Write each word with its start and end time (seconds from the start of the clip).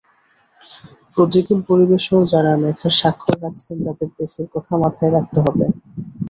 প্রতিকূল 1.15 1.59
পরিবেশেও 1.69 2.21
যাঁরা 2.31 2.53
মেধার 2.61 2.93
স্বাক্ষর 2.99 3.35
রাখছেন, 3.43 3.75
তাঁদের 3.85 4.09
দেশের 4.19 4.47
কথা 4.53 4.73
মাথায় 4.83 5.11
রাখতে 5.11 5.39
হবে। 5.45 5.65